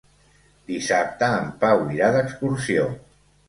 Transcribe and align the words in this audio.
Dissabte 0.71 1.29
en 1.43 1.47
Pau 1.67 1.87
irà 1.99 2.13
d'excursió. 2.19 2.91